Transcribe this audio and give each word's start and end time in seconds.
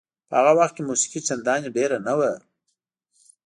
په 0.29 0.33
هغه 0.39 0.51
وخت 0.59 0.73
کې 0.75 0.87
موسیقي 0.89 1.19
چندانې 1.27 1.69
ډېره 1.77 1.97
نه 2.07 2.13
وه. 2.19 2.31